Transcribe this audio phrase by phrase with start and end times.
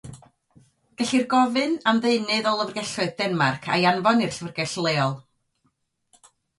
[1.01, 5.19] Gellir gofyn am ddeunydd o lyfrgelloedd Denmarc a'i anfon i'r llyfrgell leol.